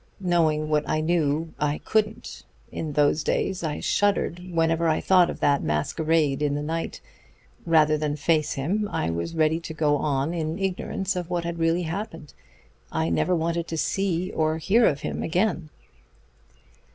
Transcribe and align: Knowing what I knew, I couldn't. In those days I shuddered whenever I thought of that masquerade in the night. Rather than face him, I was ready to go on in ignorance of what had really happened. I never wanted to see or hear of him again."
Knowing 0.19 0.67
what 0.67 0.83
I 0.89 0.99
knew, 0.99 1.53
I 1.59 1.77
couldn't. 1.77 2.41
In 2.71 2.93
those 2.93 3.23
days 3.23 3.63
I 3.63 3.79
shuddered 3.81 4.41
whenever 4.51 4.87
I 4.89 4.99
thought 4.99 5.29
of 5.29 5.41
that 5.41 5.61
masquerade 5.61 6.41
in 6.41 6.55
the 6.55 6.63
night. 6.63 7.01
Rather 7.67 7.99
than 7.99 8.15
face 8.15 8.53
him, 8.53 8.89
I 8.91 9.11
was 9.11 9.35
ready 9.35 9.59
to 9.59 9.75
go 9.75 9.97
on 9.97 10.33
in 10.33 10.57
ignorance 10.57 11.15
of 11.15 11.29
what 11.29 11.43
had 11.43 11.59
really 11.59 11.83
happened. 11.83 12.33
I 12.91 13.11
never 13.11 13.35
wanted 13.35 13.67
to 13.67 13.77
see 13.77 14.31
or 14.31 14.57
hear 14.57 14.87
of 14.87 15.01
him 15.01 15.21
again." 15.21 15.69